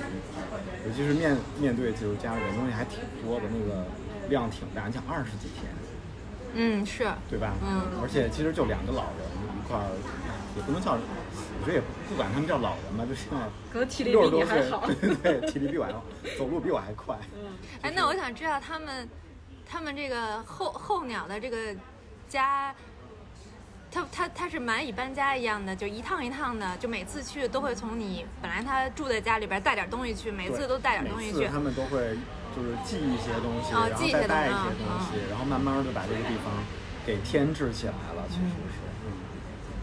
[0.86, 3.86] 尤其是面面对就是家里的东西还挺多的，那个
[4.28, 5.64] 量挺大，你想二十几天。
[6.56, 7.52] 嗯是，对吧？
[7.64, 9.90] 嗯而且其实就两个老人一块儿，
[10.56, 13.38] 也不能叫，我觉得也不管他们叫老人吧，就现在
[13.72, 14.86] 可能体力比六十多岁你还好，。
[14.86, 16.04] 对对对，体力比我还好，
[16.38, 17.18] 走路比我还快。
[17.34, 19.08] 嗯哎，那我想知道他们，
[19.66, 21.74] 他们这个候候鸟的这个
[22.28, 22.72] 家，
[23.94, 31.46] 他他他是蚂蚁搬家一样的，就一趟一趟的，就每次去都会从你本来他住在家里边带点东西去，每次都带点东西去。
[31.46, 32.18] 他们都会
[32.56, 36.52] 就是记一些东西，然哦记一些后再带一东西些东西，嗯然后慢慢的把这个地方
[37.06, 38.26] 给添置起来了。
[38.28, 39.14] 其实是，嗯，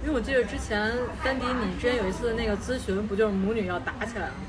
[0.04, 0.92] 因为我记得之前
[1.24, 4.44] 丹迪，你之前有一次那个咨询，不就是母女要打起来了吗？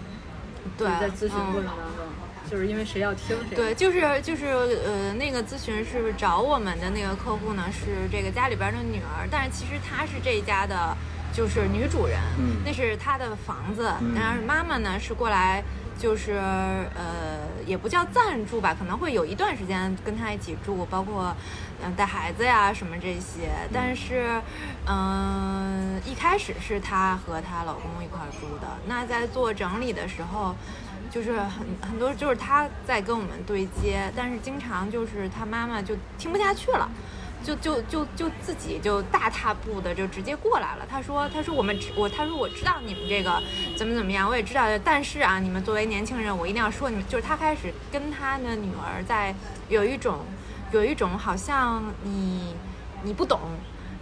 [0.77, 2.03] 对，就是在咨询过程嗯当中，
[2.53, 3.57] 就是因为谁要听谁。
[3.57, 4.45] 对，就是就是
[4.85, 10.95] 呃，那个咨询是找我们的那个客户呢，是这个家里边的女儿，但是其实她是这一家的，
[11.33, 15.65] 就是女主人，嗯那是她的房子，嗯然后妈妈呢是过来。
[15.99, 21.33] 就是呃，也不叫暂住吧，可能会有一段时间跟她一起住，包括
[21.81, 23.51] 嗯、呃带孩子呀什么这些。
[23.73, 24.43] 但是，
[24.89, 28.67] 嗯、一开始是她和她老公一块儿住的。
[28.89, 30.57] 那在做整理的时候，
[31.13, 36.91] 就是很很多就是他在跟我们对接，但是经常就是他妈妈就听不下去了。
[37.45, 40.87] 就就就就自己就大踏步的就直接过来了。
[40.89, 43.43] 他说：“他说我们知我他说我知道你们这个
[43.77, 49.35] 怎么怎么样，我也知道，但是啊，你们作为年轻人，我一定要说你们，就是他开始跟他的女儿在
[49.69, 50.21] 有一种
[50.71, 52.55] 有一种好像你
[53.03, 53.41] 你不懂，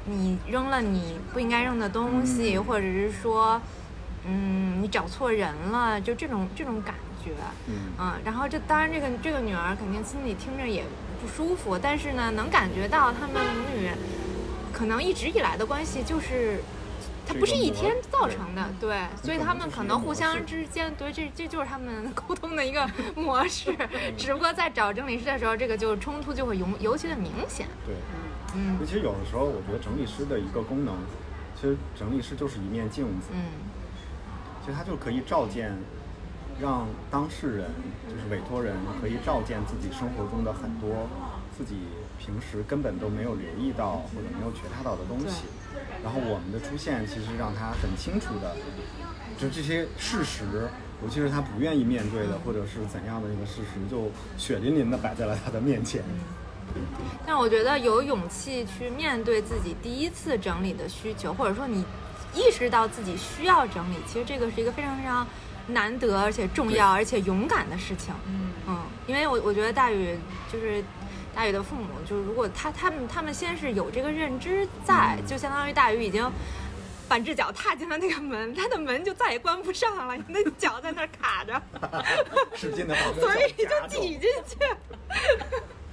[0.05, 3.59] 你扔了你不应该扔的东西，嗯或者是说，
[4.27, 7.33] 嗯，你找错人了，就这种这种感觉。”
[7.69, 10.85] 嗯嗯，然后这当然这个这个女儿肯定心里听着也
[11.21, 13.91] 不舒服，但是呢，能感觉到他们母女
[14.73, 16.63] 可能一直以来的关系就是。
[17.27, 23.73] 它不是一天造成的，对，所以他们可能互相之间，对，这这就是他们沟通的一个模式。
[24.19, 27.69] 只不过在找整理师的时候，这个就冲突就会尤尤其的明显。
[27.87, 27.95] 对。
[28.57, 30.93] 嗯其实有的时候，我觉得整理师的一个功能，
[31.55, 33.39] 其实整理师就是一面镜子，嗯
[33.70, 33.70] 其
[34.71, 35.77] 实它就可以照见，
[36.61, 37.67] 让当事人
[38.09, 41.09] 就是委托人可以照见自己生活中的很多
[41.59, 41.75] 自己
[42.19, 45.45] 平时根本都没有留意到或者没有觉察到的东西。
[46.03, 48.57] 然后我们的出现其实让他很清楚的，
[49.39, 50.69] 就这些事实，
[51.03, 56.03] 尤其是他不愿意面对的或者是怎样的一个事实，就血淋淋的摆在了他的面前。
[57.27, 61.85] 但我觉得有勇气去面对自己第一次整理的需求，或者说你
[62.35, 65.27] 意识到自己需要整理，其实这个是一个非常非常
[65.69, 68.15] 难得而且重要而且勇敢的事情。
[68.27, 70.19] 嗯嗯，因为我我觉得大宇
[70.53, 70.83] 就是
[71.35, 76.31] 大宇的父母，就是如果他他们他们先是有这个认知在，就相当于大宇已经。
[77.11, 81.61] 半只脚踏进了那个门， 他的门就再也关不上了， 你的脚在那儿卡着，
[82.55, 83.89] 使劲的把 所以就。
[83.89, 84.57] 挤进去。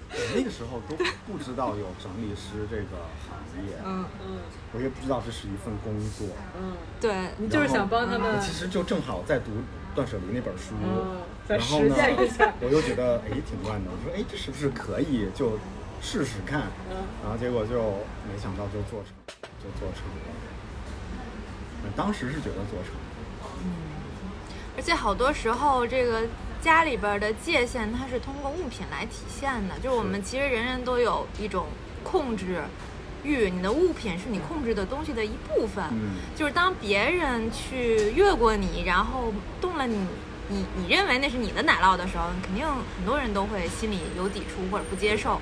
[0.10, 4.38] 我那个时候都不知道有整理师这个行业，嗯嗯
[4.74, 6.28] 我也不知道这是一份工作。
[6.58, 9.52] 嗯，对，你就是想帮他们我其实就正好在读
[9.94, 11.96] 断舍离那本书，嗯再然后呢
[12.62, 15.60] 我又觉得哎挺乱的，我说哎这是不是可以就
[16.02, 17.82] 试试看，嗯然后结果就
[18.28, 19.12] 没想到就做成，
[19.60, 20.36] 就做成了。
[21.84, 22.94] 呃当时是觉得做成，
[24.76, 26.22] 而且好多时候，这个
[26.62, 29.76] 家里边的界限，它是通过物品来体现的。
[29.80, 31.68] 就是我们其实人人都有一种
[32.04, 32.62] 控制
[33.24, 35.84] 欲，你的物品是你控制的东西的一部分。
[35.92, 40.06] 嗯就是当别人去越过你，然后动了你，
[40.50, 45.42] 你你认为那是你的奶酪的时候，肯定很多人都会心里有抵触或者不接受。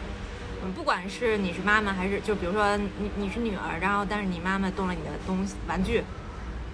[0.64, 6.04] 嗯，不管是你是妈妈还是就比如说你你是女儿，然后但是你妈妈动了你的东西玩具，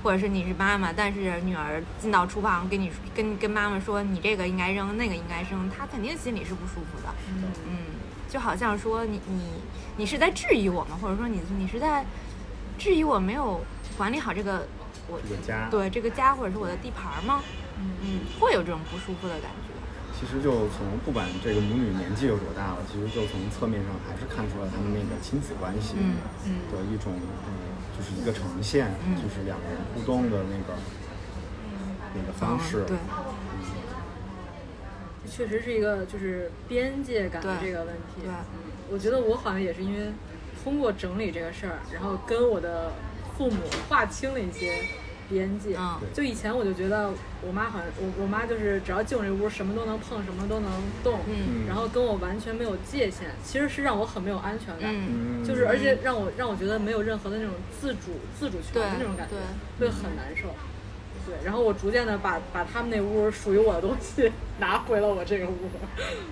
[0.03, 7.13] 或者是你是妈妈，但是女儿进到厨房跟你跟跟妈妈说你这个应该扔，那个应该扔，她肯定心里是不舒服的。
[7.67, 7.77] 嗯，
[8.27, 9.43] 就好像说你你
[9.97, 12.05] 你是在质疑我们，或者说你你是在
[12.77, 13.61] 质疑我没有
[13.97, 14.67] 管理好这个
[15.07, 17.41] 我这个家，对这个家或者是我的地盘吗？
[17.77, 19.60] 嗯，会有这种不舒服的感觉。
[20.21, 25.95] 其实就从不管这个母女年纪有多大了，其实就从侧面上还是看出了他们那个亲子关系
[26.71, 27.49] 的一种，呃，
[27.97, 30.79] 就是一个呈现，嗯就是两个人互动的那个
[32.13, 32.85] 那个方式。
[32.85, 32.95] 对，
[35.27, 38.21] 确实是一个就是边界感的这个问题。
[38.21, 40.11] 对嗯，我觉得我好像也是因为
[40.63, 42.93] 通过整理这个事儿，然后跟我的
[43.35, 43.57] 父母
[43.89, 44.77] 划清了一些
[45.31, 45.75] 边界。
[45.79, 47.09] 嗯就以前我就觉得
[47.41, 50.69] 我妈好像我我妈就是只要进我这屋什么都能碰，什么都能
[51.03, 54.91] 动，嗯然后跟我完全没有界限，其实是让我很没有安全感。
[54.93, 59.35] 嗯，嗯，就是而且让我让我觉得没有任何的那种自主自主权的那种感觉，
[59.79, 60.49] 对会很难受。
[61.25, 65.69] 对，然后我逐渐的把把他们那屋属于我的东西 拿回了我这个屋，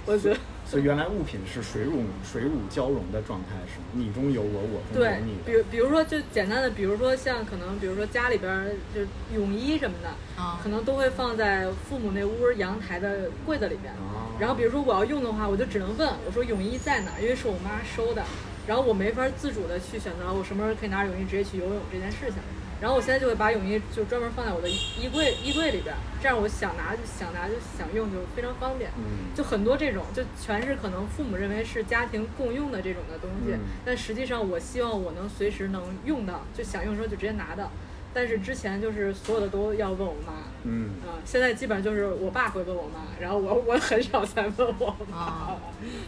[0.06, 0.38] 我觉得
[0.70, 3.86] 所以原来物品是水乳水乳交融的状态，是吗？
[3.94, 13.92] 你中有我，我中有对你，比如比如说就简单的，比如说像可能比如说家里边儿就是泳衣什么的，啊可能都会放在父母那屋阳台的柜子里边。
[13.96, 18.24] 哦然后比如说我要用的话，我就只能问我说泳衣在哪儿，因为是我妈收的，
[18.70, 22.36] 然后我没法自主的去选择我什么时候可以拿着泳衣直接去游泳这件事情。
[22.80, 28.92] 然后我现在就会把泳衣就专门放在我的衣柜衣柜里边，这样我想拿就想拿就想用就非常方便。
[28.96, 37.72] 嗯就很多这种，就全是可能父母认为是家庭共用的这种的东西，嗯但实际上我希望我能随时能用到，就想用的时候就直接拿到。
[38.13, 45.17] 但是之前就是所有的都要问我妈，嗯啊、现在基本上就是我爸会问我妈，然后我我很少再问我妈。
[45.17, 45.58] 啊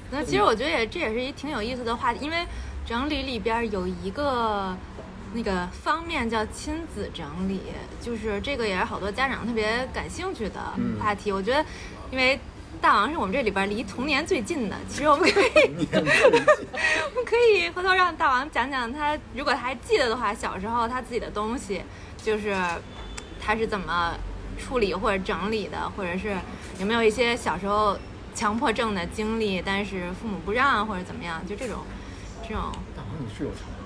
[0.09, 2.45] 那其实我觉得也这也是一挺有意思的话题，因为
[2.85, 4.75] 整理里边有一个
[5.33, 7.61] 那个方面叫亲子整理，
[8.01, 11.31] 就是这个也是好多家长特别感兴趣的嗯话题。
[11.31, 11.63] 我觉得，
[12.11, 12.37] 因为
[12.81, 15.45] 大王是我们这里边离童年最近的，其实我们可以
[15.93, 21.83] 我们可以回头让大王讲讲他，如果他还记得的话，小时候他自己的东西，
[22.17, 22.57] 就是
[23.39, 24.15] 他是怎么
[24.57, 26.35] 处理或者整理的，或者是
[26.79, 27.95] 有没有一些小时候
[28.33, 31.77] 强迫症的经历，但是父母不让或者怎么样，就这种
[32.41, 32.63] 这种，
[32.95, 33.80] 大王，你是有强迫。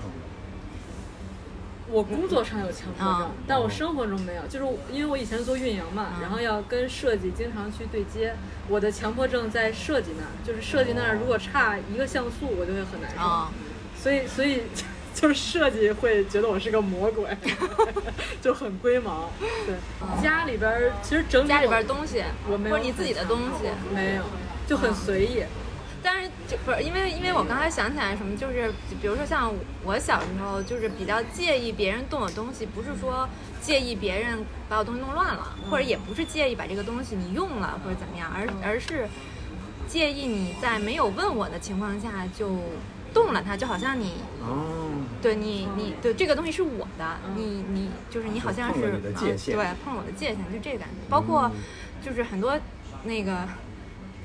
[1.90, 8.34] 我工作上有强迫症，嗯但我生活中没有，就是因为我以前做运营嘛，嗯然后要跟设计经常去对接，
[8.68, 13.20] 我的强迫症在设计那儿，就是设计那儿如果差一个像素，我就会很难受。
[13.22, 13.52] 啊、
[13.96, 14.62] 所以所以
[15.14, 17.34] 就是设计会觉得我是个魔鬼，
[18.42, 19.30] 就很龟毛。
[19.64, 19.74] 对，
[20.22, 24.22] 家里边儿其实整理家里边儿东西，我没有或者你自己的东西，没有，
[24.66, 25.42] 就很随意。
[26.48, 29.52] 就不是因为因为我刚才想起来什么，就是比如说像
[29.84, 33.28] 我小时候，就是比较介意别人动我东西，不是说
[33.60, 39.08] 介意别人把我东西弄乱了，或者也不是介意把这个东西你用了或者怎么样，而而是
[39.88, 42.50] 介意你在没有问我的情况下就
[43.12, 47.34] 动了它，就好像你哦，对你你对这个东西是我的，嗯。
[47.36, 50.94] 你你就是你好像是对，碰我的界限，就这个感觉。
[51.08, 51.60] 包括嗯。
[52.04, 52.56] 就是很多
[53.04, 53.48] 那个，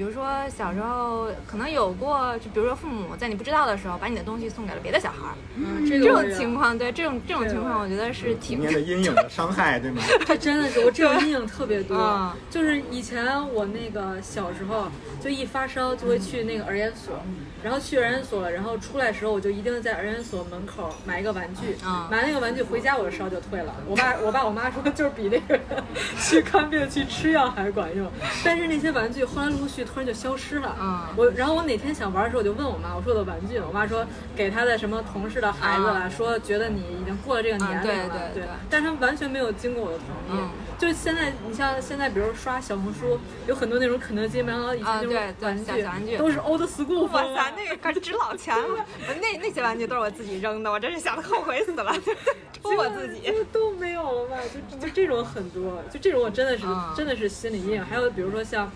[0.02, 10.02] 比如说小时候可能有过，就比如说父母在你不知道的时候，把你的东西送给了别的小孩儿，嗯，这种情况，对这种这种情况，我觉得是童挺年的阴影的伤害，对吗？
[10.26, 12.34] 这真的是我这种阴影特别多嗯。
[12.50, 14.88] 就是以前我那个小时候，
[15.24, 17.22] 就一发烧就会去那个儿研所，
[17.64, 23.76] 然后去儿研所，然后出来的时候我就一定在儿研所门口买一个玩具，嗯买那个玩具回家我的烧就退了。
[23.88, 25.60] 我爸我爸我妈说就是比那个
[26.20, 28.12] 去看病去吃药还管用，
[28.44, 30.75] 但是那些玩具后来陆续突然就消失了。
[30.80, 33.60] 嗯我然后我哪天想玩的时候，我就问我妈，我说我的玩具？
[33.60, 40.39] 我妈说给她的什么同事的孩子了，说觉得你已经过了这个年龄了，嗯对对对但是他们完全没有经过我的同意。
[40.39, 40.49] 嗯
[40.82, 48.84] 就是现在，你像现在，比如刷小红书，有很多那种肯德基、麦当劳以前那种啊对对玩具，玩具都是 old school 哇、塞，那个可值老钱了！
[49.21, 51.93] 那那些玩具都是我自己扔的，我真是想的后悔死了，
[52.51, 53.32] 抽我自己。
[53.54, 54.38] 都没有了吧？
[54.71, 57.86] 就就这种很多，就这种我真的是、嗯真的是心理阴影。
[57.86, 58.71] 还有比如说像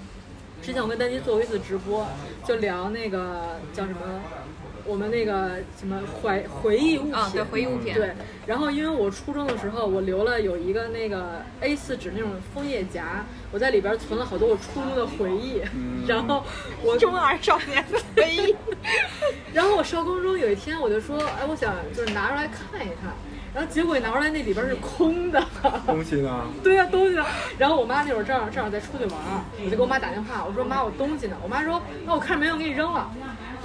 [0.62, 2.08] 之前我跟丹妮做过一次直播，
[2.44, 4.00] 就聊那个叫什么。
[4.88, 8.12] 我们那个什么怀回忆物品，啊对回忆物品对。
[8.46, 15.60] 然后因为我初中的时候，我留了有一个那个 A 4纸那种枫叶夹，我在里边存了好多我初中的回忆。
[16.06, 16.44] 然后
[16.84, 18.56] 我中二少年的回忆。
[19.56, 23.12] 然后我上高中有一天，我就说，哎，我想就是拿出来看一看。
[23.56, 25.42] 然后结果一拿出来，那里边是空的。
[25.88, 26.46] 东西呢？
[26.62, 27.26] 对呀、东西呢。
[27.58, 31.38] 然后我妈那会儿正好正好在出去玩儿，我就给我妈打电话，我说妈，我东西呢？
[31.42, 33.10] 我妈说，那我看着没有，我给你扔了。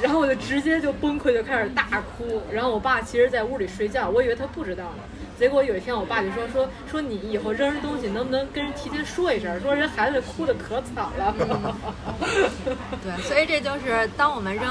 [0.00, 2.40] 然后我就直接就崩溃，就开始大哭。
[2.52, 5.02] 然后我爸其实在屋里睡觉，我以为他不知道呢。
[5.38, 11.34] 结果有一天，我爸就说说说你以后扔人东西能不能跟人提前说一声，说人孩子哭的可惨了。
[13.02, 14.64] 对，所以这就是当我们扔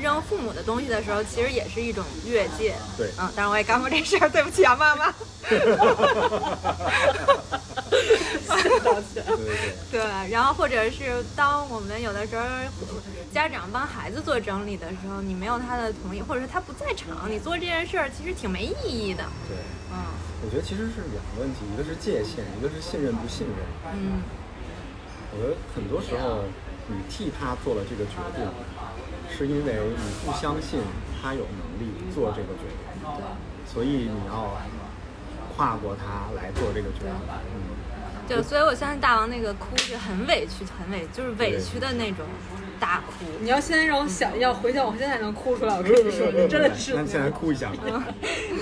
[0.00, 2.74] 扔父母的东西的时候，其实也是一种越界。
[2.96, 5.12] 对嗯，当然我也干过这事儿，对不起啊，妈妈。
[8.84, 9.24] 道歉。
[9.24, 9.46] 对对
[9.90, 12.42] 对， 对，然后或者是当我们有的时候
[13.32, 19.24] 家长帮孩子做整理的时候，你没有他的同意，或者是他不在场，你做这件事儿其实挺没意义的。
[19.48, 19.56] 对，
[19.92, 19.96] 嗯
[20.44, 23.56] 我觉得其实是两个问题，一个是界限，一个是信任不信任。
[23.94, 24.22] 嗯
[25.36, 26.44] 我觉得很多时候
[26.86, 28.46] 你替他做了这个决定，
[29.36, 30.80] 是因为你不相信
[31.20, 33.10] 他有能力做这个决定，
[33.66, 34.56] 所以你要
[35.56, 37.10] 跨过他来做这个决定。
[37.54, 37.74] 嗯，
[38.28, 42.24] 对，所以我相信大王那个哭是很委屈，很委，就是委屈的那种
[42.78, 43.24] 大哭。
[43.40, 45.76] 你要现在让我想要回想，我现在能哭出来。
[45.76, 47.76] 我跟你说，真的是那你现在哭一下吧，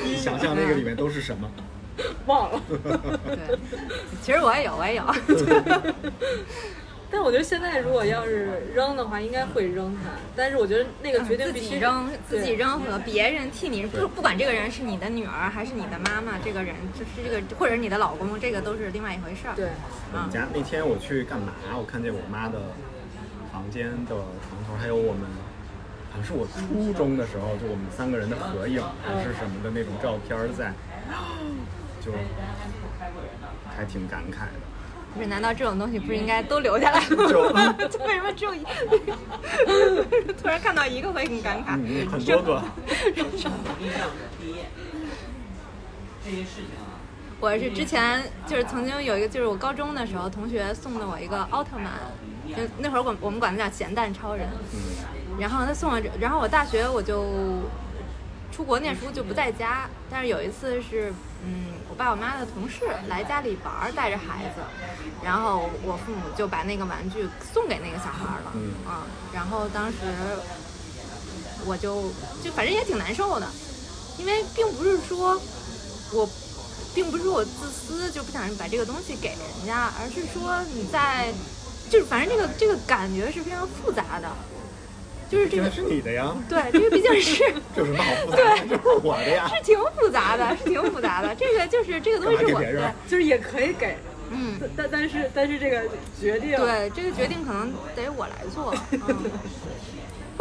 [0.04, 1.50] 你想象那个里面都是什么？
[2.26, 2.60] 忘了。
[2.68, 3.58] 对，
[4.22, 5.04] 其实我也有，我也有。
[7.12, 10.10] 但我觉得现在如果要是扔的话，应该会扔它。
[10.34, 19.54] 但是我觉得那个决定自必须己扔，自己扔和别人替你，不不管这个人是你的女儿还是你的妈妈，这个人就是这个，或者是你的老公，这个都是另外一回事儿。
[19.54, 19.68] 对，
[20.14, 21.52] 我们家那天我去干嘛？
[21.76, 22.58] 我看见我妈的
[23.52, 24.16] 房间的
[24.48, 25.28] 床头还有我们，
[26.10, 30.72] 好像是我初中的时候，就我们三个人的合影还是什么的那种照片儿在，
[32.00, 32.10] 就
[33.76, 34.71] 还挺感慨的。
[35.14, 37.74] 不是，难道这种东西不是应该都留下来吗？
[38.06, 38.64] 为什么只有一？
[40.40, 41.78] 突然看到一个会很感慨。
[41.84, 42.62] 嗯，很多个。
[47.40, 51.92] 我是之前就是曾经有一个，就是我高中的时候，同学送的我一个奥特曼，
[52.56, 54.46] 就那会儿我我们管他叫咸蛋超人。
[54.72, 54.78] 嗯
[55.40, 57.24] 然后他送我这，然后我大学我就
[58.52, 61.12] 出国念书就不在家，但是有一次是，
[61.44, 64.60] 嗯，我爸我妈的同事来家里玩儿，带着孩子，
[65.24, 68.74] 然后我父母就把那个玩具送给那个小孩儿了，嗯。
[68.86, 69.96] 啊，然后当时
[71.64, 72.12] 我就
[72.44, 73.48] 就反正也挺难受的，
[74.18, 75.40] 因为并不是说
[76.12, 76.28] 我。
[76.94, 81.32] 并不是说我自私就不想把这个东西给人家，而是说你在，
[81.88, 84.28] 就是反正这个这个感觉是非常复杂的，
[85.32, 88.68] 就是这个是你的呀，对，这个毕竟是这有什么好复杂的？
[88.68, 89.48] 这是我的呀。
[89.48, 91.34] 是挺复杂的，是挺复杂的。
[91.34, 93.96] 这个就是这个东西是我干嘛给别人对，就是也可以给，
[94.30, 95.84] 嗯，但但是但是这个
[96.20, 99.00] 决定，对，这个决定可能得我来做，嗯。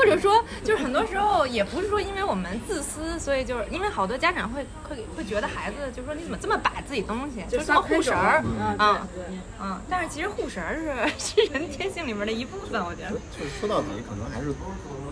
[0.02, 9.08] 或者说，就是很多时候也不是说因为我们自私，所以就是因为好多家长会会会觉得孩子就是说你怎么这么把自己东西，就就是这么护食儿嗯啊
[9.62, 10.90] 嗯，但是其实护食儿是
[11.46, 13.12] 是人天性里面的一部分，我觉得。
[13.38, 14.52] 就是说到底，可能还是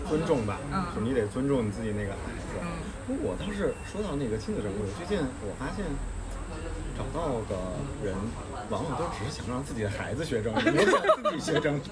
[0.08, 0.58] 尊重吧。
[0.72, 2.58] 嗯就你得尊重你自己那个孩子。
[2.60, 2.68] 嗯
[3.22, 5.84] 我倒是说到那个亲子整理，我最近我发现
[6.96, 7.58] 找到的
[8.04, 8.14] 人，
[8.70, 11.82] 往往都只是想让自己的孩子学整理， 没有想自己学整理。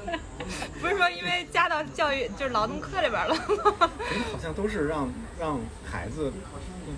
[0.80, 3.90] 不是说因为加到教育就是劳动课里边了吗？
[4.10, 6.32] 人好像都是让让孩子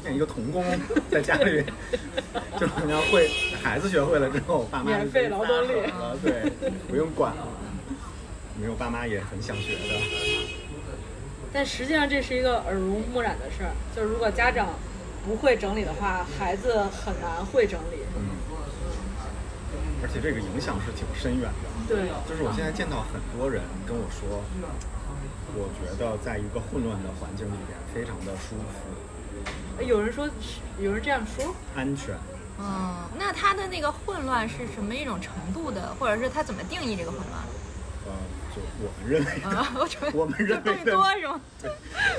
[0.04, 0.64] 变一个童工，
[1.10, 1.64] 在家里，
[2.60, 3.28] 就是你要会
[3.62, 5.72] 孩子学会了之后，爸妈就免费劳动力
[6.22, 6.52] 对，
[6.88, 7.48] 不用管了。
[8.60, 10.58] 没有，爸妈也很想学的。
[11.52, 14.68] 但实际上这是一个耳濡目染的事儿，就是如果家长
[15.26, 17.96] 不会整理的话，孩子很难会整理。
[18.16, 18.29] 嗯，
[20.02, 21.66] 而且这个影响是挺深远的。
[21.88, 24.42] 对，就是我现在见到很多人跟我说，
[25.54, 30.28] 我觉得在一个混乱的环境里边非常的舒服、有人说，
[30.78, 32.14] 有人这样说，安全。
[32.60, 37.40] 嗯，那他的那个混乱是什么一种程度的，或者是他怎么定义这个混乱？
[38.04, 38.12] 呃，
[38.54, 41.40] 就我们认为的，啊，我我们认为的，多是吗？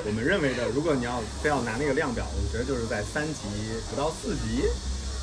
[0.04, 3.46] 我们认为的，如果你要非要拿那个量表，我觉得就是在三级
[3.88, 4.66] 不到四级，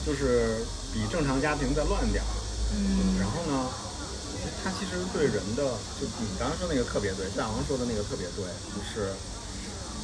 [0.06, 2.32] 就是比正常家庭再乱点儿。
[2.72, 3.66] 嗯然后呢，
[4.64, 5.64] 它其实对人的，
[5.98, 9.10] 就你刚刚说那个特别对，大王说的那个特别对，就是，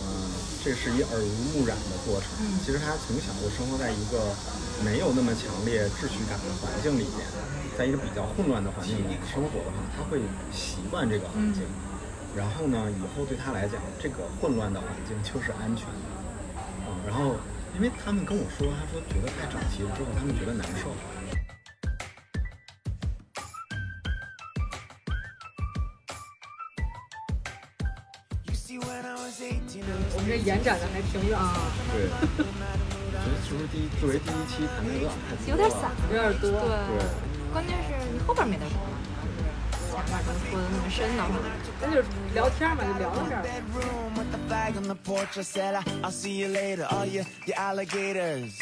[0.02, 2.30] 嗯、这是一耳濡目染的过程。
[2.42, 4.34] 嗯其实他从小就生活在一个
[4.84, 7.22] 没有那么强烈秩序感的环境里面，
[7.78, 10.20] 在一个比较混乱的环境里面生活的话，他会
[10.52, 11.62] 习惯这个环境。
[12.36, 16.06] 然后呢，以后对他来讲，这个混乱的环境就是安全的。
[16.90, 17.38] 嗯、然后
[17.76, 20.90] 因为他们跟我说，他说觉得太整齐了之后，他们觉得难受。
[30.46, 31.58] 延展的还挺远，啊，
[31.92, 35.90] 对，我觉得是不是第一作为第一期谈的有点太多有点散。
[36.14, 36.52] 有点多。
[36.54, 37.02] 对，
[37.52, 38.78] 关键是你后边没得说，
[39.90, 41.34] 前面都说的那么深的话。
[41.82, 43.42] 那就是聊天嘛，就聊到这儿。
[43.42, 45.36] bedroom with the flag on the porch.
[45.36, 48.62] I said, I- I'll see you later, all you, you alligators.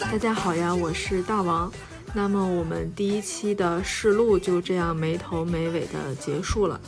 [0.00, 1.72] 大家好呀，我是大王。
[2.12, 6.80] 那么我们第一期的试录就这样没头没尾的结束了，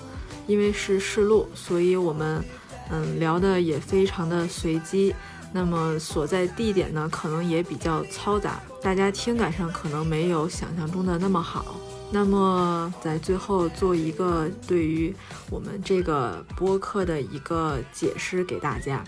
[0.48, 2.42] 因为是试录，所以我们
[2.90, 5.14] 嗯聊的也非常的随机。
[5.52, 11.76] 那么所在地点呢，可能也比较嘈杂，大家听感上可能没有想象中的那么好。
[12.12, 15.14] 那么在最后做一个对于
[15.50, 19.02] 我们这个播客的一个解释给大家。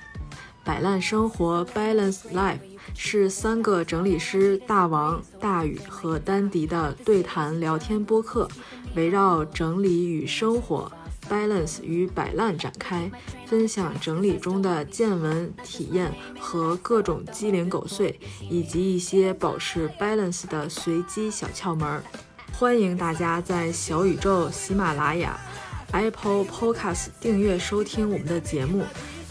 [0.65, 2.59] 摆烂生活 （Balance Life）
[2.97, 8.49] 是三个整理师大王、大宇和丹迪的对谈聊天播客，
[8.95, 10.91] 围绕整理与生活
[11.29, 13.11] （Balance 与摆烂）展开，
[13.47, 18.19] 分享整理中的见闻、体验和各种鸡零狗碎，
[18.49, 22.03] 以及一些保持 balance 的随机小窍门。
[22.53, 25.39] 欢迎大家在小宇宙、喜马拉雅、
[25.93, 28.85] Apple Podcast 订阅收听我们的节目。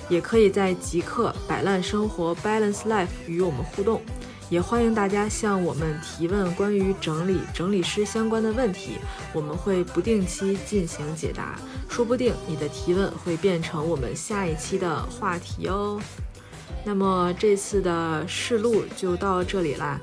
[0.10, 4.02] 也可以在极客摆烂生活 Balance Life 与我们互动，
[4.52, 8.98] 也欢迎大家向我们提问关于整理、整理师相关的问题，
[9.32, 16.02] 我们会不定期进行解答，说不定你的提问会变成我们下一期的话题哦。
[16.84, 19.98] 那么这次的试录就到这里啦，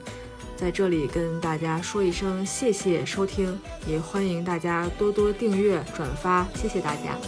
[0.56, 3.54] 在这里跟大家说一声谢谢收听，
[3.86, 7.18] 也欢迎大家多多订阅、转发，谢谢大家。